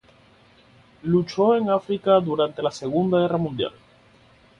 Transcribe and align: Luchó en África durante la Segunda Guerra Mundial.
Luchó 1.03 1.55
en 1.55 1.69
África 1.69 2.19
durante 2.19 2.63
la 2.63 2.71
Segunda 2.71 3.19
Guerra 3.19 3.37
Mundial. 3.37 3.71